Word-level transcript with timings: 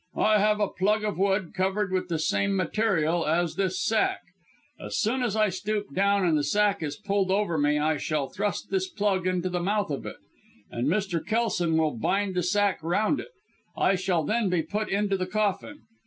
"I 0.17 0.39
have 0.39 0.59
a 0.59 0.67
plug 0.67 1.03
of 1.03 1.19
wood 1.19 1.51
covered 1.53 1.91
with 1.91 2.07
the 2.07 2.17
same 2.17 2.55
material 2.55 3.23
as 3.27 3.53
this 3.53 3.79
sack. 3.85 4.21
As 4.79 4.97
soon 4.97 5.21
as 5.21 5.35
I 5.35 5.49
stoop 5.49 5.93
down 5.93 6.25
and 6.25 6.35
the 6.35 6.43
sack 6.43 6.81
is 6.81 6.95
pulled 6.95 7.29
over 7.29 7.55
me 7.55 7.77
I 7.77 7.97
shall 7.97 8.27
thrust 8.27 8.71
this 8.71 8.87
plug 8.89 9.27
into 9.27 9.47
the 9.47 9.61
mouth 9.61 9.91
of 9.91 10.07
it 10.07 10.17
and 10.71 10.87
Mr. 10.87 11.23
Kelson 11.23 11.77
will 11.77 11.95
bind 11.95 12.33
the 12.33 12.41
sack 12.41 12.79
round 12.81 13.19
it. 13.19 13.29
I 13.77 13.93
shall 13.93 14.23
then 14.23 14.49
be 14.49 14.63
put 14.63 14.89
into 14.89 15.17
the 15.17 15.27
coffin. 15.27 15.81